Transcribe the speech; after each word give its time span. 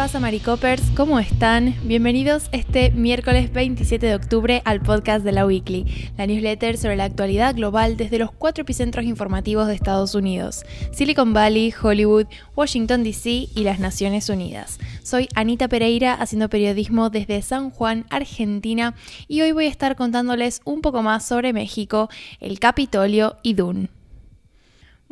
pasa, 0.00 0.18
Maricopers? 0.18 0.80
¿Cómo 0.96 1.20
están? 1.20 1.76
Bienvenidos 1.82 2.48
este 2.52 2.90
miércoles 2.90 3.52
27 3.52 4.06
de 4.06 4.14
octubre 4.14 4.62
al 4.64 4.80
podcast 4.80 5.22
de 5.26 5.32
la 5.32 5.44
Weekly, 5.44 5.84
la 6.16 6.26
newsletter 6.26 6.78
sobre 6.78 6.96
la 6.96 7.04
actualidad 7.04 7.54
global 7.54 7.98
desde 7.98 8.18
los 8.18 8.32
cuatro 8.32 8.62
epicentros 8.62 9.04
informativos 9.04 9.66
de 9.66 9.74
Estados 9.74 10.14
Unidos: 10.14 10.64
Silicon 10.90 11.34
Valley, 11.34 11.74
Hollywood, 11.82 12.28
Washington 12.56 13.04
DC 13.04 13.48
y 13.54 13.62
las 13.62 13.78
Naciones 13.78 14.30
Unidas. 14.30 14.78
Soy 15.02 15.28
Anita 15.34 15.68
Pereira 15.68 16.14
haciendo 16.14 16.48
periodismo 16.48 17.10
desde 17.10 17.42
San 17.42 17.68
Juan, 17.68 18.06
Argentina, 18.08 18.94
y 19.28 19.42
hoy 19.42 19.52
voy 19.52 19.66
a 19.66 19.68
estar 19.68 19.96
contándoles 19.96 20.62
un 20.64 20.80
poco 20.80 21.02
más 21.02 21.26
sobre 21.26 21.52
México, 21.52 22.08
el 22.40 22.58
Capitolio 22.58 23.36
y 23.42 23.52
Dune. 23.52 23.99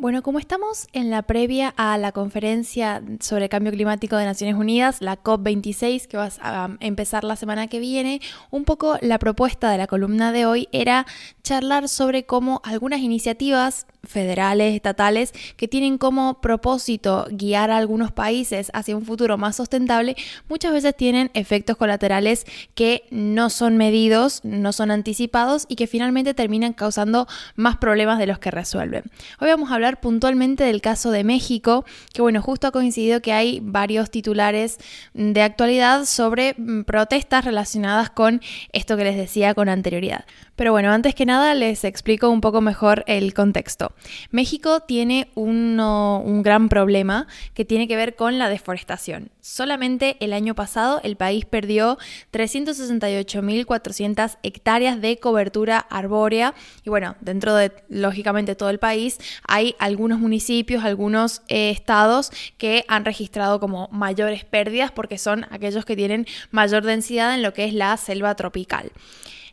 Bueno, 0.01 0.21
como 0.21 0.39
estamos 0.39 0.87
en 0.93 1.09
la 1.09 1.23
previa 1.23 1.73
a 1.75 1.97
la 1.97 2.13
conferencia 2.13 3.03
sobre 3.19 3.49
cambio 3.49 3.73
climático 3.73 4.15
de 4.15 4.23
Naciones 4.23 4.55
Unidas, 4.55 5.01
la 5.01 5.21
COP26, 5.21 6.07
que 6.07 6.15
va 6.15 6.29
a 6.39 6.69
empezar 6.79 7.25
la 7.25 7.35
semana 7.35 7.67
que 7.67 7.79
viene, 7.79 8.21
un 8.49 8.63
poco 8.63 8.97
la 9.01 9.19
propuesta 9.19 9.69
de 9.69 9.77
la 9.77 9.87
columna 9.87 10.31
de 10.31 10.45
hoy 10.45 10.69
era 10.71 11.05
charlar 11.43 11.89
sobre 11.89 12.25
cómo 12.25 12.61
algunas 12.63 13.01
iniciativas 13.01 13.87
federales, 14.03 14.73
estatales, 14.73 15.33
que 15.57 15.67
tienen 15.67 15.97
como 15.97 16.39
propósito 16.39 17.27
guiar 17.31 17.69
a 17.69 17.77
algunos 17.77 18.13
países 18.13 18.71
hacia 18.73 18.95
un 18.95 19.05
futuro 19.05 19.37
más 19.37 19.57
sustentable, 19.57 20.15
muchas 20.47 20.71
veces 20.71 20.95
tienen 20.95 21.29
efectos 21.33 21.75
colaterales 21.75 22.45
que 22.75 23.03
no 23.11 23.49
son 23.49 23.75
medidos, 23.75 24.39
no 24.43 24.71
son 24.71 24.91
anticipados 24.91 25.65
y 25.67 25.75
que 25.75 25.87
finalmente 25.87 26.33
terminan 26.33 26.71
causando 26.71 27.27
más 27.55 27.77
problemas 27.77 28.19
de 28.19 28.27
los 28.27 28.39
que 28.39 28.51
resuelven. 28.51 29.03
Hoy 29.41 29.49
vamos 29.49 29.69
a 29.69 29.75
hablar 29.75 29.88
puntualmente 29.97 30.63
del 30.63 30.81
caso 30.81 31.11
de 31.11 31.23
México, 31.23 31.85
que 32.13 32.21
bueno, 32.21 32.41
justo 32.41 32.67
ha 32.67 32.71
coincidido 32.71 33.21
que 33.21 33.33
hay 33.33 33.59
varios 33.61 34.11
titulares 34.11 34.77
de 35.13 35.41
actualidad 35.41 36.05
sobre 36.05 36.55
mm, 36.57 36.83
protestas 36.83 37.45
relacionadas 37.45 38.09
con 38.09 38.41
esto 38.71 38.97
que 38.97 39.03
les 39.03 39.17
decía 39.17 39.53
con 39.53 39.69
anterioridad. 39.69 40.25
Pero 40.55 40.71
bueno, 40.71 40.91
antes 40.91 41.15
que 41.15 41.25
nada 41.25 41.55
les 41.55 41.85
explico 41.85 42.29
un 42.29 42.41
poco 42.41 42.59
mejor 42.59 43.05
el 43.07 43.33
contexto. 43.33 43.93
México 44.29 44.81
tiene 44.81 45.29
un 45.35 46.41
gran 46.43 46.67
problema 46.67 47.27
que 47.53 47.63
tiene 47.63 47.87
que 47.87 47.95
ver 47.95 48.15
con 48.15 48.37
la 48.37 48.49
deforestación. 48.49 49.29
Solamente 49.39 50.17
el 50.19 50.33
año 50.33 50.55
pasado 50.55 50.99
el 51.03 51.15
país 51.15 51.45
perdió 51.45 51.97
368.400 52.33 54.37
hectáreas 54.43 55.01
de 55.01 55.17
cobertura 55.17 55.79
arbórea 55.79 56.53
y 56.83 56.89
bueno, 56.89 57.15
dentro 57.21 57.55
de 57.55 57.71
lógicamente 57.87 58.55
todo 58.55 58.69
el 58.69 58.79
país 58.79 59.17
hay 59.47 59.75
algunos 59.79 60.19
municipios, 60.19 60.83
algunos 60.83 61.41
eh, 61.47 61.71
estados 61.71 62.31
que 62.57 62.85
han 62.87 63.05
registrado 63.05 63.59
como 63.59 63.87
mayores 63.91 64.45
pérdidas 64.45 64.91
porque 64.91 65.17
son 65.17 65.45
aquellos 65.49 65.85
que 65.85 65.95
tienen 65.95 66.27
mayor 66.51 66.83
densidad 66.83 67.33
en 67.33 67.41
lo 67.41 67.53
que 67.53 67.65
es 67.65 67.73
la 67.73 67.97
selva 67.97 68.35
tropical. 68.35 68.91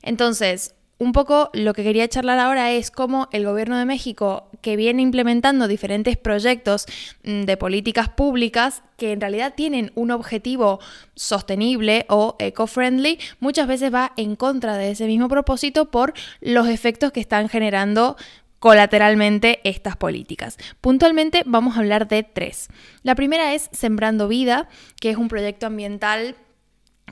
Entonces, 0.02 0.74
un 0.98 1.12
poco 1.12 1.50
lo 1.52 1.74
que 1.74 1.82
quería 1.82 2.08
charlar 2.08 2.38
ahora 2.38 2.72
es 2.72 2.91
cómo 2.91 3.28
el 3.30 3.44
gobierno 3.44 3.77
de 3.77 3.84
México, 3.84 4.48
que 4.62 4.77
viene 4.77 5.02
implementando 5.02 5.69
diferentes 5.69 6.16
proyectos 6.16 6.86
mm, 7.22 7.42
de 7.42 7.56
políticas 7.58 8.08
públicas 8.08 8.82
que 8.97 9.12
en 9.12 9.20
realidad 9.20 9.52
tienen 9.54 9.92
un 9.94 10.10
objetivo 10.10 10.80
sostenible 11.14 12.06
o 12.08 12.36
eco-friendly, 12.38 13.19
muchas 13.41 13.66
veces 13.66 13.92
va 13.92 14.12
en 14.16 14.36
contra 14.36 14.78
de 14.78 14.92
ese 14.92 15.06
mismo 15.06 15.28
propósito 15.28 15.91
por 15.91 16.14
los 16.41 16.66
efectos 16.69 17.12
que 17.12 17.20
están 17.20 17.50
generando 17.50 18.16
colateralmente 18.59 19.61
estas 19.65 19.97
políticas. 19.97 20.59
Puntualmente 20.81 21.43
vamos 21.47 21.77
a 21.77 21.81
hablar 21.81 22.09
de 22.09 22.23
tres. 22.23 22.69
La 23.03 23.15
primera 23.15 23.55
es 23.55 23.69
Sembrando 23.72 24.28
Vida, 24.28 24.69
que 25.00 25.11
es 25.11 25.17
un 25.17 25.28
proyecto 25.28 25.67
ambiental 25.67 26.37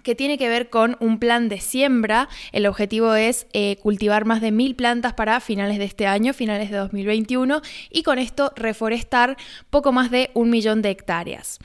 que 0.02 0.14
tiene 0.14 0.38
que 0.38 0.48
ver 0.48 0.70
con 0.70 0.96
un 1.00 1.18
plan 1.18 1.48
de 1.48 1.60
siembra. 1.60 2.28
El 2.52 2.66
objetivo 2.66 3.14
es 3.14 3.46
eh, 3.52 3.76
cultivar 3.76 4.24
más 4.24 4.40
de 4.40 4.52
mil 4.52 4.76
plantas 4.76 5.14
para 5.14 5.40
finales 5.40 5.78
de 5.78 5.84
este 5.84 6.06
año, 6.06 6.32
finales 6.34 6.70
de 6.70 6.76
2021, 6.76 7.62
y 7.90 8.02
con 8.02 8.18
esto 8.18 8.52
reforestar 8.54 9.36
poco 9.70 9.92
más 9.92 10.10
de 10.10 10.30
un 10.34 10.50
millón 10.50 10.82
de 10.82 10.90
hectáreas. 10.90 11.58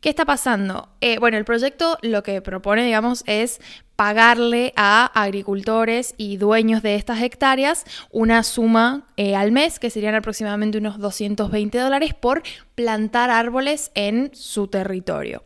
¿Qué 0.00 0.08
está 0.10 0.24
pasando? 0.24 0.88
Eh, 1.00 1.18
bueno, 1.18 1.38
el 1.38 1.44
proyecto 1.44 1.98
lo 2.02 2.22
que 2.22 2.40
propone, 2.40 2.84
digamos, 2.84 3.24
es 3.26 3.60
pagarle 3.96 4.72
a 4.76 5.06
agricultores 5.06 6.14
y 6.16 6.36
dueños 6.36 6.82
de 6.82 6.94
estas 6.94 7.20
hectáreas 7.20 7.84
una 8.12 8.44
suma 8.44 9.08
eh, 9.16 9.34
al 9.34 9.50
mes, 9.50 9.80
que 9.80 9.90
serían 9.90 10.14
aproximadamente 10.14 10.78
unos 10.78 11.00
220 11.00 11.78
dólares 11.78 12.14
por 12.14 12.44
plantar 12.76 13.30
árboles 13.30 13.90
en 13.96 14.30
su 14.34 14.68
territorio. 14.68 15.42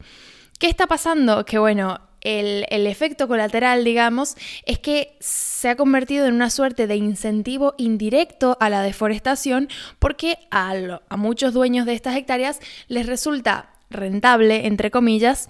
¿Qué 0.58 0.68
está 0.68 0.86
pasando? 0.86 1.46
Que 1.46 1.58
bueno, 1.58 2.00
el, 2.20 2.86
efecto 2.86 3.28
colateral, 3.28 3.84
digamos, 3.84 4.36
es 4.66 4.78
que 4.78 5.16
se 5.18 5.70
ha 5.70 5.76
convertido 5.76 6.26
en 6.26 6.34
una 6.34 6.50
suerte 6.50 6.86
de 6.86 6.96
incentivo 6.96 7.74
indirecto 7.78 8.58
a 8.60 8.68
la 8.68 8.82
deforestación 8.82 9.68
porque 9.98 10.36
a, 10.50 10.74
a 11.08 11.16
muchos 11.16 11.54
dueños 11.54 11.86
de 11.86 11.94
estas 11.94 12.16
hectáreas 12.16 12.60
les 12.88 13.06
resulta 13.06 13.70
rentable, 13.92 14.66
entre 14.66 14.90
comillas, 14.90 15.48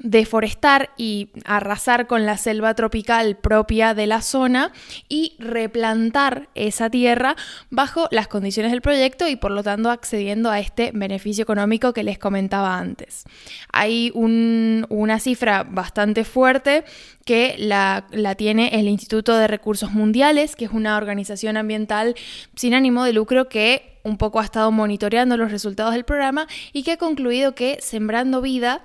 deforestar 0.00 0.90
y 0.96 1.30
arrasar 1.44 2.06
con 2.06 2.24
la 2.24 2.36
selva 2.36 2.74
tropical 2.74 3.36
propia 3.36 3.94
de 3.94 4.06
la 4.06 4.22
zona 4.22 4.72
y 5.08 5.34
replantar 5.38 6.48
esa 6.54 6.88
tierra 6.88 7.36
bajo 7.70 8.06
las 8.10 8.28
condiciones 8.28 8.70
del 8.70 8.80
proyecto 8.80 9.28
y 9.28 9.36
por 9.36 9.50
lo 9.50 9.62
tanto 9.62 9.90
accediendo 9.90 10.50
a 10.50 10.60
este 10.60 10.92
beneficio 10.94 11.42
económico 11.42 11.92
que 11.92 12.04
les 12.04 12.18
comentaba 12.18 12.78
antes. 12.78 13.24
Hay 13.72 14.12
una 14.14 15.18
cifra 15.18 15.64
bastante 15.64 16.24
fuerte 16.24 16.84
que 17.24 17.56
la, 17.58 18.06
tiene 18.36 18.78
el 18.78 18.88
Instituto 18.88 19.36
de 19.36 19.48
Recursos 19.48 19.92
Mundiales, 19.92 20.54
que 20.54 20.66
es 20.66 20.70
una 20.70 20.96
organización 20.96 21.56
ambiental 21.56 22.14
sin 22.54 22.74
ánimo 22.74 23.04
de 23.04 23.12
lucro 23.12 23.48
que 23.48 23.97
un 24.08 24.18
poco 24.18 24.40
ha 24.40 24.44
estado 24.44 24.70
monitoreando 24.72 25.36
los 25.36 25.50
resultados 25.50 25.92
del 25.92 26.04
programa 26.04 26.46
y 26.72 26.82
que 26.82 26.92
ha 26.92 26.96
concluido 26.96 27.54
que 27.54 27.78
Sembrando 27.80 28.40
Vida 28.40 28.82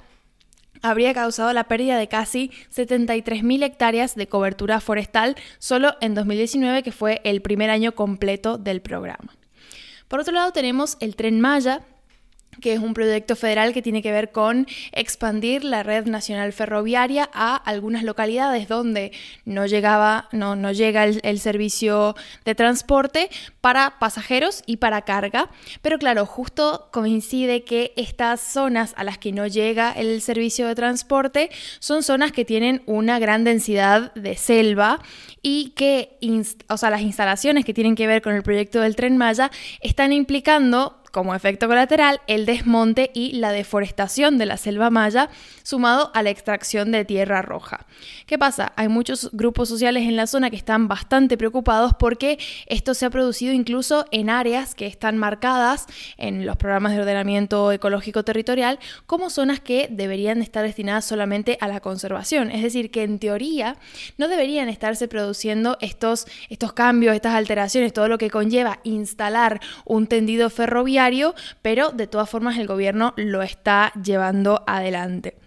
habría 0.82 1.14
causado 1.14 1.52
la 1.54 1.64
pérdida 1.64 1.98
de 1.98 2.08
casi 2.08 2.52
73.000 2.76 3.64
hectáreas 3.64 4.16
de 4.16 4.28
cobertura 4.28 4.80
forestal 4.82 5.36
solo 5.58 5.96
en 6.02 6.14
2019, 6.14 6.84
que 6.84 6.92
fue 6.92 7.22
el 7.24 7.42
primer 7.42 7.70
año 7.70 7.94
completo 7.94 8.58
del 8.58 8.82
programa. 8.82 9.34
Por 10.08 10.20
otro 10.20 10.34
lado 10.34 10.52
tenemos 10.52 10.98
el 11.00 11.16
tren 11.16 11.40
Maya, 11.40 11.82
que 12.62 12.74
es 12.74 12.80
un 12.80 12.94
proyecto 12.94 13.36
federal 13.36 13.74
que 13.74 13.82
tiene 13.82 14.02
que 14.02 14.12
ver 14.12 14.32
con 14.32 14.68
expandir 14.92 15.64
la 15.64 15.84
red 15.84 16.06
nacional 16.06 16.54
ferroviaria 16.54 17.30
a 17.34 17.56
algunas 17.56 18.04
localidades 18.04 18.68
donde 18.68 19.12
no 19.46 19.66
llegaba, 19.66 20.30
no, 20.32 20.56
no 20.56 20.72
llega 20.72 21.06
el, 21.06 21.40
servicio 21.40 22.16
de 22.46 22.56
transporte 22.56 23.30
para 23.60 24.00
pasajeros 24.00 24.64
y 24.66 24.78
para 24.78 25.02
carga. 25.02 25.50
Pero 25.82 25.98
claro, 26.00 26.26
justo 26.26 26.90
coincide 26.92 27.64
que 27.64 27.94
estas 27.98 28.40
zonas 28.40 28.94
a 28.98 29.04
las 29.04 29.18
que 29.18 29.32
no 29.32 29.48
llega 29.48 29.92
el 29.92 30.22
servicio 30.22 30.68
de 30.68 30.76
transporte 30.76 31.50
son 31.80 32.04
zonas 32.04 32.32
que 32.32 32.46
tienen 32.46 32.84
una 32.86 33.20
gran 33.20 33.44
densidad 33.44 34.14
de 34.14 34.38
selva 34.38 35.02
y 35.42 35.72
que, 35.76 36.18
o 36.70 36.78
sea, 36.78 36.90
las 36.90 37.02
instalaciones 37.02 37.66
que 37.66 37.74
tienen 37.74 37.96
que 37.96 38.08
ver 38.08 38.22
con 38.22 38.34
el 38.34 38.44
proyecto 38.44 38.80
del 38.80 38.96
tren 38.96 39.18
Maya 39.18 39.52
están 39.82 40.14
implicando 40.14 41.03
como 41.14 41.36
efecto 41.36 41.68
colateral 41.68 42.22
el 42.26 42.48
desmonte 42.48 43.12
y 43.14 43.34
la 43.34 43.52
deforestación 43.52 44.40
de 44.40 44.48
la 44.48 44.58
selva 44.58 44.90
maya, 44.90 45.30
sumado 45.62 46.10
a 46.16 46.24
la 46.24 46.32
extracción 46.32 46.92
de 46.92 47.06
tierra 47.06 47.44
roja. 47.44 47.86
¿Qué 48.26 48.40
pasa? 48.40 48.74
Hay 48.78 48.88
muchos 48.88 49.30
grupos 49.32 49.70
sociales 49.70 50.08
en 50.08 50.16
la 50.16 50.26
zona 50.26 50.50
que 50.50 50.56
están 50.56 50.88
bastante 50.88 51.38
preocupados 51.38 51.94
porque 52.00 52.40
esto 52.66 52.96
se 52.96 53.06
ha 53.06 53.12
producido 53.12 53.54
incluso 53.54 54.08
en 54.10 54.32
áreas 54.32 54.74
que 54.74 54.88
están 54.88 55.20
marcadas 55.20 55.86
en 56.18 56.48
los 56.48 56.58
programas 56.58 56.94
de 56.94 57.02
ordenamiento 57.02 57.72
ecológico 57.72 58.24
territorial 58.24 58.80
como 59.06 59.30
zonas 59.30 59.60
que 59.60 59.90
deberían 59.92 60.42
estar 60.42 60.64
destinadas 60.64 61.06
solamente 61.06 61.60
a 61.62 61.68
la 61.68 61.80
conservación. 61.80 62.50
Es 62.50 62.64
decir, 62.64 62.90
que 62.90 63.04
en 63.04 63.20
teoría 63.20 63.78
no 64.18 64.28
deberían 64.28 64.68
estarse 64.68 65.08
produciendo 65.08 65.78
estos, 65.80 66.26
estos 66.50 66.74
cambios, 66.74 67.14
estas 67.14 67.36
alteraciones, 67.36 67.94
todo 67.94 68.08
lo 68.08 68.18
que 68.18 68.32
conlleva 68.32 68.80
instalar 68.84 69.62
un 69.86 70.08
tendido 70.08 70.50
ferroviario 70.50 71.03
pero 71.62 71.92
de 71.92 72.08
todas 72.08 72.30
formas 72.30 72.58
el 72.58 72.68
gobierno 72.68 73.14
lo 73.18 73.42
está 73.42 73.92
llevando 74.02 74.64
adelante. 74.68 75.38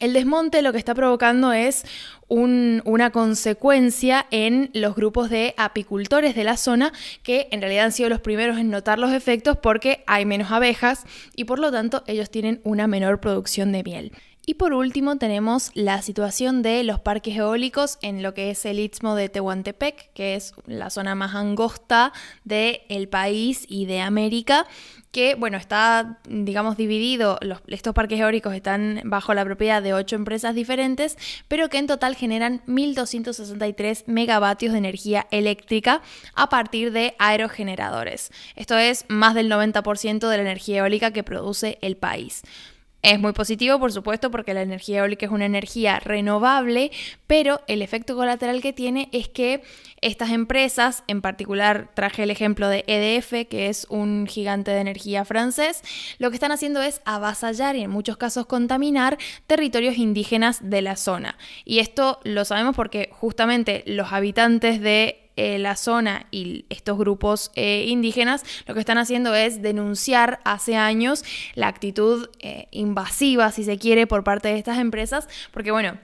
El 0.00 0.12
desmonte 0.12 0.62
lo 0.62 0.70
que 0.70 0.78
está 0.78 0.94
provocando 0.94 1.52
es 1.52 1.84
una 2.28 3.10
consecuencia 3.10 4.26
en 4.30 4.70
los 4.72 4.94
grupos 4.94 5.28
de 5.28 5.54
apicultores 5.56 6.36
de 6.36 6.44
la 6.44 6.56
zona 6.56 6.92
que 7.24 7.48
en 7.50 7.60
realidad 7.60 7.86
han 7.86 7.92
sido 7.92 8.08
los 8.08 8.20
primeros 8.20 8.58
en 8.58 8.70
notar 8.70 9.00
los 9.00 9.12
efectos 9.12 9.56
porque 9.56 10.04
hay 10.06 10.24
menos 10.24 10.52
abejas 10.52 11.04
y 11.34 11.44
por 11.44 11.58
lo 11.58 11.72
tanto 11.72 12.04
ellos 12.06 12.30
tienen 12.30 12.60
una 12.62 12.86
menor 12.86 13.20
producción 13.20 13.72
de 13.72 13.82
miel. 13.82 14.12
Y 14.48 14.54
por 14.54 14.72
último 14.72 15.16
tenemos 15.18 15.70
la 15.74 16.00
situación 16.00 16.62
de 16.62 16.82
los 16.82 17.00
parques 17.00 17.36
eólicos 17.36 17.98
en 18.00 18.22
lo 18.22 18.32
que 18.32 18.48
es 18.48 18.64
el 18.64 18.78
istmo 18.78 19.14
de 19.14 19.28
Tehuantepec, 19.28 20.10
que 20.14 20.36
es 20.36 20.54
la 20.64 20.88
zona 20.88 21.14
más 21.14 21.34
angosta 21.34 22.14
del 22.44 23.10
país 23.10 23.66
y 23.68 23.84
de 23.84 24.00
América, 24.00 24.66
que 25.10 25.34
bueno, 25.34 25.58
está 25.58 26.20
digamos 26.26 26.78
dividido, 26.78 27.38
estos 27.66 27.92
parques 27.92 28.20
eólicos 28.20 28.54
están 28.54 29.02
bajo 29.04 29.34
la 29.34 29.44
propiedad 29.44 29.82
de 29.82 29.92
ocho 29.92 30.16
empresas 30.16 30.54
diferentes, 30.54 31.18
pero 31.46 31.68
que 31.68 31.76
en 31.76 31.86
total 31.86 32.16
generan 32.16 32.62
1.263 32.66 34.04
megavatios 34.06 34.72
de 34.72 34.78
energía 34.78 35.26
eléctrica 35.30 36.00
a 36.34 36.48
partir 36.48 36.90
de 36.92 37.14
aerogeneradores. 37.18 38.30
Esto 38.56 38.78
es 38.78 39.04
más 39.08 39.34
del 39.34 39.52
90% 39.52 40.26
de 40.26 40.36
la 40.38 40.42
energía 40.42 40.78
eólica 40.78 41.10
que 41.10 41.22
produce 41.22 41.76
el 41.82 41.98
país. 41.98 42.44
Es 43.00 43.20
muy 43.20 43.32
positivo, 43.32 43.78
por 43.78 43.92
supuesto, 43.92 44.30
porque 44.30 44.54
la 44.54 44.62
energía 44.62 44.98
eólica 44.98 45.26
es 45.26 45.32
una 45.32 45.46
energía 45.46 46.00
renovable, 46.00 46.90
pero 47.28 47.60
el 47.68 47.80
efecto 47.80 48.16
colateral 48.16 48.60
que 48.60 48.72
tiene 48.72 49.08
es 49.12 49.28
que 49.28 49.62
estas 50.00 50.30
empresas, 50.30 51.04
en 51.06 51.22
particular 51.22 51.92
traje 51.94 52.24
el 52.24 52.30
ejemplo 52.30 52.68
de 52.68 52.84
EDF, 52.88 53.48
que 53.48 53.68
es 53.68 53.86
un 53.88 54.26
gigante 54.26 54.72
de 54.72 54.80
energía 54.80 55.24
francés, 55.24 55.82
lo 56.18 56.30
que 56.30 56.36
están 56.36 56.50
haciendo 56.50 56.82
es 56.82 57.00
avasallar 57.04 57.76
y 57.76 57.82
en 57.82 57.90
muchos 57.90 58.16
casos 58.16 58.46
contaminar 58.46 59.16
territorios 59.46 59.96
indígenas 59.96 60.68
de 60.68 60.82
la 60.82 60.96
zona. 60.96 61.38
Y 61.64 61.78
esto 61.78 62.18
lo 62.24 62.44
sabemos 62.44 62.74
porque 62.74 63.10
justamente 63.12 63.84
los 63.86 64.12
habitantes 64.12 64.80
de 64.80 65.27
eh, 65.38 65.56
la 65.60 65.76
zona 65.76 66.26
y 66.32 66.64
estos 66.68 66.98
grupos 66.98 67.52
eh, 67.54 67.84
indígenas 67.86 68.44
lo 68.66 68.74
que 68.74 68.80
están 68.80 68.98
haciendo 68.98 69.36
es 69.36 69.62
denunciar 69.62 70.40
hace 70.42 70.74
años 70.74 71.24
la 71.54 71.68
actitud 71.68 72.28
eh, 72.40 72.66
invasiva, 72.72 73.52
si 73.52 73.62
se 73.62 73.78
quiere, 73.78 74.08
por 74.08 74.24
parte 74.24 74.48
de 74.48 74.58
estas 74.58 74.78
empresas, 74.78 75.28
porque 75.52 75.70
bueno, 75.70 75.96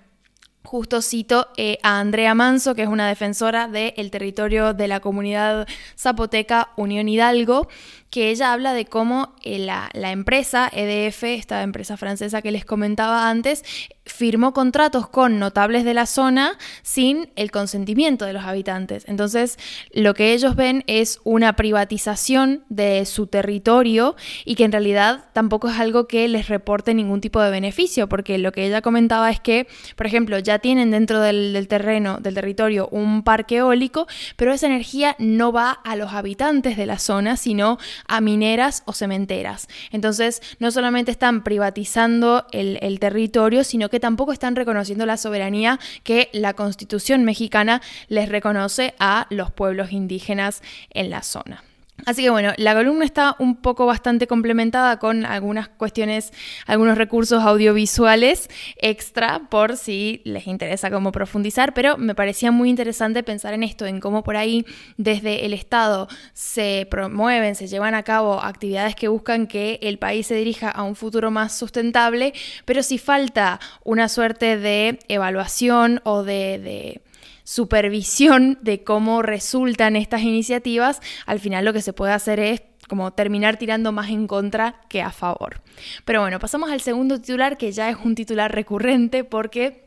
Justo 0.67 1.03
cito 1.03 1.49
a 1.83 2.01
Andrea 2.01 2.35
Manso, 2.35 2.75
que 2.75 2.81
es 2.81 2.89
una 2.89 3.07
defensora 3.07 3.69
del 3.69 4.11
territorio 4.11 4.73
de 4.73 4.89
la 4.89 5.01
comunidad 5.01 5.69
zapoteca 5.95 6.71
Unión 6.77 7.07
Hidalgo, 7.07 7.69
que 8.09 8.31
ella 8.31 8.51
habla 8.51 8.73
de 8.73 8.87
cómo 8.87 9.37
la, 9.45 9.91
la, 9.93 10.11
empresa 10.11 10.71
EDF, 10.73 11.25
esta 11.25 11.63
empresa 11.63 11.99
francesa 11.99 12.41
que 12.41 12.51
les 12.51 12.65
comentaba 12.65 13.29
antes, 13.29 13.63
firmó 14.07 14.53
contratos 14.53 15.09
con 15.09 15.39
notables 15.39 15.85
de 15.85 15.95
la 15.95 16.07
zona 16.07 16.59
sin 16.83 17.31
el 17.37 17.51
consentimiento 17.51 18.25
de 18.27 18.35
los 18.35 18.45
habitantes. 18.45 19.05
Entonces, 19.07 19.59
lo 19.93 20.15
que 20.15 20.33
ellos 20.35 20.57
ven 20.57 20.85
es 20.87 21.21
una 21.25 21.57
privatización 21.57 22.65
de 22.69 23.07
su 23.07 23.27
territorio 23.27 24.15
y 24.45 24.57
que 24.57 24.65
en 24.65 24.73
realidad 24.73 25.25
tampoco 25.33 25.69
es 25.69 25.79
algo 25.79 26.07
que 26.07 26.29
les 26.29 26.49
reporte 26.49 26.95
ningún 26.95 27.21
tipo 27.21 27.41
de 27.41 27.51
beneficio, 27.51 28.09
porque 28.09 28.39
lo 28.39 28.53
que 28.53 28.67
ella 28.67 28.83
comentaba 28.83 29.31
es 29.31 29.41
que, 29.41 29.67
por 29.97 30.07
ejemplo, 30.07 30.39
ya 30.39 30.59
tienen 30.59 30.91
dentro 30.91 31.21
del, 31.21 31.67
terreno, 31.69 32.19
del 32.19 32.35
territorio, 32.35 32.89
un 32.91 33.23
parque 33.23 33.57
eólico, 33.57 34.07
pero 34.37 34.53
esa 34.53 34.67
energía 34.67 35.17
no 35.19 35.53
va 35.53 35.71
a 35.71 35.97
los 35.97 36.13
habitantes 36.13 36.77
de 36.77 36.87
la 36.87 36.99
zona, 36.99 37.37
sino 37.37 37.79
a 38.07 38.21
mineras 38.21 38.83
o 38.87 38.93
cementeras. 38.93 39.69
Entonces, 39.91 40.43
no 40.59 40.71
solamente 40.71 41.11
están 41.11 41.43
privatizando 41.43 42.47
el, 42.53 42.79
el 42.83 43.01
territorio, 43.01 43.65
sino 43.65 43.89
que 43.89 43.94
que 43.95 44.01
tampoco 44.01 44.33
están 44.33 44.57
reconociendo 44.57 45.07
la 45.07 45.17
soberanía 45.17 45.79
que 46.03 46.29
la 46.33 46.55
constitución 46.55 47.23
mexicana 47.23 47.81
les 48.09 48.29
reconoce 48.29 48.93
a 48.99 49.29
los 49.31 49.53
pueblos 49.53 49.93
indígenas 49.93 50.65
en 50.91 51.11
la 51.11 51.23
zona. 51.23 51.63
Así 52.07 52.23
que 52.23 52.31
bueno, 52.31 52.53
la 52.59 52.75
columna 52.75 53.05
está 53.05 53.35
un 53.39 53.57
poco 53.57 53.87
bastante 53.87 54.27
complementada 54.27 54.99
con 54.99 55.25
algunas 55.25 55.69
cuestiones, 55.69 56.33
algunos 56.67 56.99
recursos 56.99 57.43
audiovisuales 57.43 58.51
extra 58.77 59.49
por 59.49 59.77
si 59.77 60.21
les 60.25 60.47
interesa 60.47 60.91
cómo 60.91 61.13
profundizar, 61.13 61.73
pero 61.73 61.97
me 61.97 62.15
parecía 62.15 62.51
muy 62.51 62.69
interesante 62.69 63.23
pensar 63.23 63.55
en 63.55 63.63
esto, 63.63 63.87
en 63.87 64.01
cómo 64.01 64.23
por 64.23 64.37
ahí 64.37 64.67
desde 64.99 65.47
el 65.47 65.55
Estado 65.55 66.09
se 66.35 66.87
promueven, 66.91 67.55
se 67.55 67.69
llevan 67.69 67.95
a 67.95 68.03
cabo 68.03 68.43
actividades 68.43 68.97
que 68.97 69.09
buscan 69.09 69.47
que 69.47 69.79
el 69.81 69.99
país 69.99 70.27
se 70.27 70.35
dirija 70.35 70.71
a 70.71 70.83
un 70.83 70.97
futuro 70.97 71.31
más 71.31 71.57
sustentable, 71.57 72.35
pero 72.67 72.83
si 72.83 72.99
falta 72.99 73.61
una 73.83 74.09
suerte 74.11 74.59
de 74.59 74.99
evaluación 75.09 76.01
o 76.05 76.23
de, 76.23 76.59
de 76.59 77.01
supervisión 77.45 78.59
de 78.63 78.83
cómo 78.83 79.23
resultan 79.23 79.97
estas 79.97 80.23
iniciativas, 80.23 81.01
al 81.27 81.39
final 81.39 81.65
lo 81.65 81.73
que 81.73 81.83
se 81.83 81.93
puede 81.93 82.13
hacer 82.13 82.41
es 82.41 82.63
como 82.89 83.13
terminar 83.13 83.57
tirando 83.57 83.93
más 83.93 84.11
en 84.11 84.27
contra 84.27 84.81
que 84.89 85.03
a 85.03 85.11
favor. 85.11 85.63
Pero 86.05 86.21
bueno, 86.21 86.39
pasamos 86.39 86.71
al 86.71 86.81
segundo 86.81 87.21
titular 87.21 87.57
que 87.57 87.73
ya 87.73 87.89
es 87.91 87.97
un 88.05 88.15
titular 88.15 88.53
recurrente 88.53 89.25
porque 89.25 89.85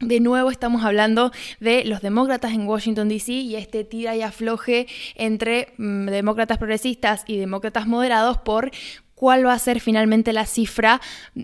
de 0.00 0.20
nuevo 0.20 0.50
estamos 0.50 0.84
hablando 0.84 1.30
de 1.60 1.84
los 1.84 2.02
demócratas 2.02 2.52
en 2.52 2.66
Washington, 2.66 3.08
D.C. 3.08 3.32
y 3.32 3.56
este 3.56 3.84
tira 3.84 4.16
y 4.16 4.22
afloje 4.22 4.86
entre 5.14 5.72
mm, 5.78 6.06
demócratas 6.06 6.58
progresistas 6.58 7.24
y 7.26 7.38
demócratas 7.38 7.86
moderados 7.86 8.38
por 8.38 8.70
cuál 9.24 9.46
va 9.46 9.54
a 9.54 9.58
ser 9.58 9.80
finalmente 9.80 10.34
la 10.34 10.44
cifra 10.44 11.00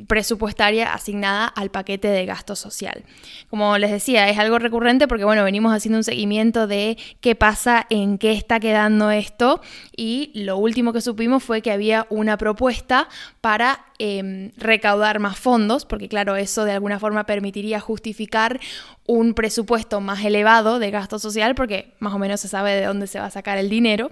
presupuestaria 0.06 0.92
asignada 0.92 1.46
al 1.46 1.70
paquete 1.70 2.08
de 2.08 2.26
gasto 2.26 2.54
social. 2.54 3.04
Como 3.48 3.78
les 3.78 3.90
decía, 3.90 4.28
es 4.28 4.38
algo 4.38 4.58
recurrente 4.58 5.08
porque 5.08 5.24
bueno, 5.24 5.44
venimos 5.44 5.74
haciendo 5.74 5.96
un 5.96 6.04
seguimiento 6.04 6.66
de 6.66 6.98
qué 7.22 7.34
pasa, 7.34 7.86
en 7.88 8.18
qué 8.18 8.32
está 8.32 8.60
quedando 8.60 9.10
esto 9.10 9.62
y 9.96 10.30
lo 10.34 10.58
último 10.58 10.92
que 10.92 11.00
supimos 11.00 11.42
fue 11.42 11.62
que 11.62 11.72
había 11.72 12.06
una 12.10 12.36
propuesta 12.36 13.08
para 13.40 13.86
em, 13.98 14.50
recaudar 14.58 15.18
más 15.18 15.38
fondos, 15.38 15.86
porque 15.86 16.10
claro, 16.10 16.36
eso 16.36 16.66
de 16.66 16.72
alguna 16.72 16.98
forma 16.98 17.24
permitiría 17.24 17.80
justificar 17.80 18.60
un 19.06 19.32
presupuesto 19.32 20.02
más 20.02 20.22
elevado 20.22 20.80
de 20.80 20.90
gasto 20.90 21.18
social 21.18 21.54
porque 21.54 21.94
más 21.98 22.12
o 22.12 22.18
menos 22.18 22.40
se 22.40 22.48
sabe 22.48 22.72
de 22.72 22.84
dónde 22.84 23.06
se 23.06 23.20
va 23.20 23.24
a 23.24 23.30
sacar 23.30 23.56
el 23.56 23.70
dinero. 23.70 24.10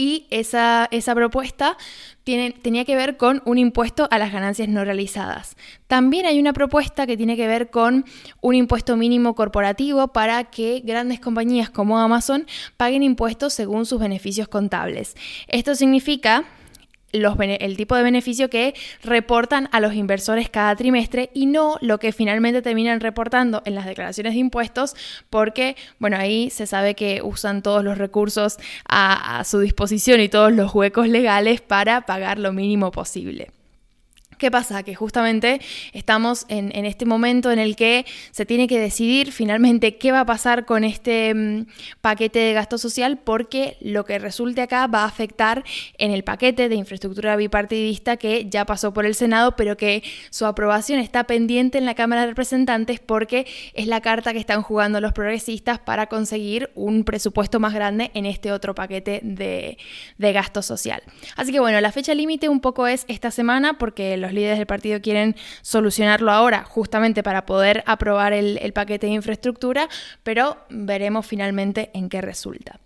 Y 0.00 0.28
esa, 0.30 0.86
esa 0.92 1.12
propuesta 1.12 1.76
tiene, 2.22 2.52
tenía 2.52 2.84
que 2.84 2.94
ver 2.94 3.16
con 3.16 3.42
un 3.44 3.58
impuesto 3.58 4.06
a 4.12 4.18
las 4.18 4.32
ganancias 4.32 4.68
no 4.68 4.84
realizadas. 4.84 5.56
También 5.88 6.24
hay 6.24 6.38
una 6.38 6.52
propuesta 6.52 7.04
que 7.04 7.16
tiene 7.16 7.36
que 7.36 7.48
ver 7.48 7.68
con 7.70 8.04
un 8.40 8.54
impuesto 8.54 8.96
mínimo 8.96 9.34
corporativo 9.34 10.06
para 10.08 10.44
que 10.44 10.82
grandes 10.84 11.18
compañías 11.18 11.68
como 11.68 11.98
Amazon 11.98 12.46
paguen 12.76 13.02
impuestos 13.02 13.54
según 13.54 13.86
sus 13.86 13.98
beneficios 13.98 14.46
contables. 14.46 15.16
Esto 15.48 15.74
significa 15.74 16.44
el 17.12 17.76
tipo 17.76 17.96
de 17.96 18.02
beneficio 18.02 18.50
que 18.50 18.74
reportan 19.02 19.68
a 19.72 19.80
los 19.80 19.94
inversores 19.94 20.48
cada 20.48 20.76
trimestre 20.76 21.30
y 21.34 21.46
no 21.46 21.76
lo 21.80 21.98
que 21.98 22.12
finalmente 22.12 22.62
terminan 22.62 23.00
reportando 23.00 23.62
en 23.64 23.74
las 23.74 23.86
declaraciones 23.86 24.34
de 24.34 24.40
impuestos 24.40 24.94
porque, 25.30 25.76
bueno, 25.98 26.16
ahí 26.16 26.50
se 26.50 26.66
sabe 26.66 26.94
que 26.94 27.22
usan 27.22 27.62
todos 27.62 27.82
los 27.84 27.98
recursos 27.98 28.58
a 28.88 29.42
su 29.44 29.60
disposición 29.60 30.20
y 30.20 30.28
todos 30.28 30.52
los 30.52 30.74
huecos 30.74 31.08
legales 31.08 31.60
para 31.60 32.02
pagar 32.02 32.38
lo 32.38 32.52
mínimo 32.52 32.90
posible. 32.90 33.57
¿Qué 34.38 34.52
pasa? 34.52 34.84
Que 34.84 34.94
justamente 34.94 35.60
estamos 35.92 36.46
en, 36.48 36.70
este 36.86 37.04
momento 37.04 37.50
en 37.50 37.58
el 37.58 37.74
que 37.74 38.06
se 38.30 38.46
tiene 38.46 38.68
que 38.68 38.78
decidir 38.78 39.32
finalmente 39.32 39.96
qué 39.96 40.12
va 40.12 40.20
a 40.20 40.26
pasar 40.26 40.64
con 40.64 40.84
este 40.84 41.34
mm, 41.34 41.66
paquete 42.00 42.38
de 42.38 42.52
gasto 42.52 42.78
social 42.78 43.18
porque 43.18 43.76
lo 43.80 44.04
que 44.04 44.20
resulte 44.20 44.62
acá 44.62 44.86
va 44.86 45.02
a 45.02 45.06
afectar 45.06 45.64
en 45.98 46.12
el 46.12 46.22
paquete 46.22 46.68
de 46.68 46.76
infraestructura 46.76 47.34
bipartidista 47.34 48.16
que 48.16 48.48
ya 48.48 48.64
pasó 48.64 48.94
por 48.94 49.06
el 49.06 49.16
Senado, 49.16 49.56
pero 49.56 49.76
que 49.76 50.04
su 50.30 50.46
aprobación 50.46 51.00
está 51.00 51.24
pendiente 51.24 51.78
en 51.78 51.84
la 51.84 51.96
Cámara 51.96 52.20
de 52.20 52.28
Representantes 52.28 53.00
porque 53.00 53.44
es 53.74 53.88
la 53.88 54.00
carta 54.00 54.32
que 54.32 54.38
están 54.38 54.62
jugando 54.62 55.00
los 55.00 55.12
progresistas 55.12 55.80
para 55.80 56.06
conseguir 56.06 56.70
un 56.76 57.02
presupuesto 57.02 57.58
más 57.58 57.74
grande 57.74 58.12
en 58.14 58.24
este 58.24 58.52
otro 58.52 58.76
paquete 58.76 59.18
de, 59.24 59.78
de 60.16 60.32
gasto 60.32 60.62
social. 60.62 61.02
Así 61.34 61.50
que 61.50 61.58
bueno, 61.58 61.80
la 61.80 61.90
fecha 61.90 62.14
límite 62.14 62.48
un 62.48 62.60
poco 62.60 62.86
es 62.86 63.04
esta 63.08 63.32
semana 63.32 63.78
porque 63.78 64.16
los 64.16 64.27
los 64.28 64.34
líderes 64.34 64.58
del 64.58 64.66
partido 64.66 65.00
quieren 65.00 65.36
solucionarlo 65.62 66.30
ahora, 66.30 66.62
justamente 66.64 67.22
para 67.22 67.46
poder 67.46 67.82
aprobar 67.86 68.34
el, 68.34 68.72
paquete 68.74 69.06
de 69.06 69.14
infraestructura, 69.14 69.88
pero 70.22 70.58
veremos 70.68 71.26
finalmente 71.26 71.90
en 71.94 72.08
qué 72.08 72.20
resulta. 72.20 72.78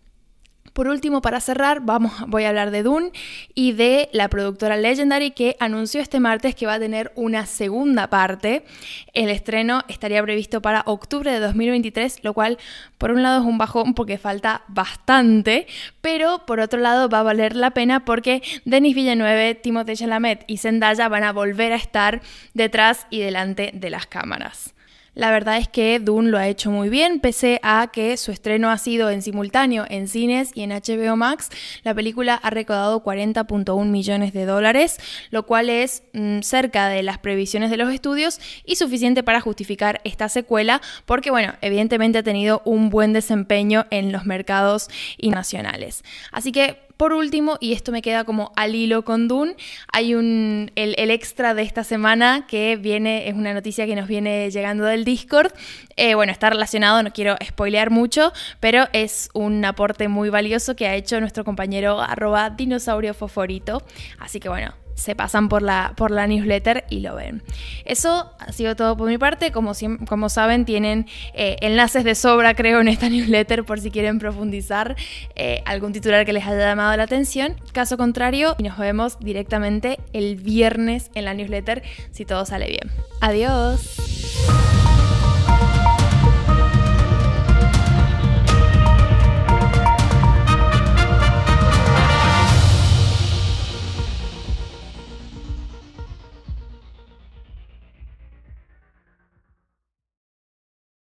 Por 0.73 0.89
último, 0.89 1.21
para 1.21 1.41
cerrar, 1.41 1.81
vamos, 1.83 2.13
voy 2.29 2.45
a 2.45 2.49
hablar 2.49 2.71
de 2.71 2.83
Dune 2.83 3.11
y 3.55 3.73
de 3.73 4.09
la 4.13 4.29
productora 4.29 4.79
Legendary 4.79 5.33
que 5.33 5.55
anunció 5.61 6.01
este 6.01 6.19
martes 6.19 6.55
que 6.55 6.65
va 6.65 6.75
a 6.75 6.79
tener 6.79 7.13
una 7.15 7.45
segunda 7.45 8.09
parte. 8.09 8.65
El 9.13 9.29
estreno 9.29 9.83
estaría 9.89 10.23
previsto 10.23 10.63
para 10.63 10.83
octubre 10.87 11.31
de 11.31 11.41
2023, 11.41 12.25
lo 12.25 12.33
cual 12.33 12.57
por 12.97 13.11
un 13.11 13.23
lado 13.23 13.43
es 13.43 13.47
un 13.47 13.59
bajón 13.59 13.93
porque 13.93 14.17
falta 14.17 14.63
bastante, 14.69 15.67
pero 16.01 16.47
por 16.47 16.59
otro 16.59 16.81
lado 16.81 17.11
va 17.11 17.21
a 17.21 17.25
valer 17.25 17.55
la 17.55 17.73
pena 17.73 18.07
porque 18.07 18.43
Denis 18.65 18.95
Villeneuve, 18.95 19.55
Timothée 19.57 19.97
Chalamet 19.97 20.45
y 20.47 20.57
Zendaya 20.57 21.09
van 21.09 21.25
a 21.25 21.33
volver 21.33 21.73
a 21.73 21.77
estar 21.77 22.23
detrás 22.55 23.07
y 23.11 23.21
delante 23.21 23.73
de 23.75 23.91
las 23.91 24.07
cámaras. 24.07 24.73
La 25.15 25.31
verdad 25.31 25.59
es 25.59 25.69
que 25.69 25.99
Dune 25.99 26.31
lo 26.31 26.39
ha 26.39 26.49
hecho 26.49 26.71
muy 26.71 26.89
bien, 26.89 27.21
pese 27.21 27.61
a 27.63 27.91
que 27.93 28.17
su 28.17 28.33
estreno 28.33 28.71
ha 28.71 28.79
sido 28.79 29.11
en 29.11 29.21
simultáneo 29.21 29.85
en 29.91 30.09
cines 30.09 30.53
y 30.55 30.63
en 30.63 30.71
HBO 30.71 31.17
Max. 31.17 31.51
La 31.83 31.93
película 31.93 32.35
ha 32.35 32.49
recaudado 32.49 33.05
40.1 33.05 33.85
millones 33.87 34.33
de 34.33 34.47
dólares, 34.47 34.99
lo 35.31 35.45
cual 35.45 35.69
es 35.69 36.03
mm, 36.15 36.41
cerca 36.41 36.89
de 36.89 37.03
las 37.03 37.19
previsiones 37.19 37.71
de 37.71 37.77
los 37.77 37.93
estudios 37.93 38.41
y 38.65 38.77
suficiente 38.77 39.23
para 39.23 39.43
justificar 39.43 40.01
esta 40.05 40.31
secuela, 40.31 40.81
porque 41.05 41.31
bueno, 41.31 41.55
evidentemente 41.61 42.19
ha 42.19 42.23
tenido 42.23 42.63
un 42.65 42.89
buen 42.89 43.13
desempeño 43.13 43.85
en 43.91 44.13
los 44.13 44.25
mercados 44.25 44.89
internacionales. 45.19 46.05
Así 46.31 46.53
que 46.53 46.92
por 47.03 47.15
último, 47.15 47.57
y 47.59 47.73
esto 47.73 47.91
me 47.91 48.01
queda 48.01 48.23
como 48.23 48.53
al 48.55 48.77
hilo 48.77 49.05
con 49.05 49.27
Dune, 49.27 49.57
hay 49.93 50.15
un, 50.15 50.71
el, 50.77 51.11
extra 51.11 51.53
de 51.53 51.63
esta 51.63 51.83
semana 51.83 52.47
que 52.47 52.77
viene, 52.77 53.29
es 53.29 53.35
una 53.35 53.53
noticia 53.53 53.87
que 53.87 53.97
nos 53.97 54.07
viene 54.07 54.49
llegando 54.53 54.85
del 54.85 55.05
Discord. 55.05 55.53
Eh, 55.97 56.15
bueno, 56.15 56.31
está 56.31 56.49
relacionado, 56.51 57.03
no 57.03 57.13
quiero 57.13 57.35
spoilear 57.45 57.91
mucho, 57.91 58.33
pero 58.61 58.87
es 58.93 59.31
un 59.35 59.65
aporte 59.65 60.07
muy 60.07 60.31
valioso 60.31 60.77
que 60.77 60.87
ha 60.87 60.95
hecho 60.95 61.19
nuestro 61.19 61.43
compañero 61.45 62.01
arroba 62.01 62.51
dinosaurio 62.51 63.15
foforito. 63.15 63.83
Así 64.21 64.39
que 64.39 64.49
bueno, 64.49 64.73
se 64.95 65.15
pasan 65.15 65.49
por 65.49 65.63
la, 65.63 65.95
por 65.97 66.11
la 66.11 66.27
newsletter 66.27 66.85
y 66.91 67.01
lo 67.01 67.15
ven. 67.15 67.43
Eso 67.85 68.33
ha 68.39 68.53
sido 68.53 68.77
todo 68.77 68.97
por 68.97 69.09
mi 69.09 69.19
parte. 69.19 69.53
Como, 69.53 69.73
como 70.09 70.29
saben, 70.29 70.65
tienen 70.65 71.07
eh, 71.35 71.57
enlaces 71.61 72.05
de 72.05 72.15
sobra, 72.15 72.55
creo, 72.55 72.81
en 72.81 72.89
esta 72.89 73.09
newsletter 73.11 73.65
por 73.65 73.81
si 73.81 73.91
quieren 73.91 74.19
profundizar 74.19 74.97
eh, 75.35 75.63
algún 75.65 75.93
titular 75.93 76.25
que 76.25 76.33
les 76.33 76.47
haya 76.47 76.59
llamado 76.59 76.97
la 76.97 77.05
atención. 77.05 77.57
Caso 77.73 77.97
contrario, 77.97 78.57
nos 78.59 78.79
vemos 78.79 79.19
directamente 79.21 79.99
el 80.13 80.37
viernes 80.37 81.11
en 81.15 81.25
la 81.25 81.35
newsletter 81.35 81.83
si 82.11 82.25
todo 82.25 82.45
sale 82.47 82.67
bien. 82.67 82.91
Adiós. 83.21 84.12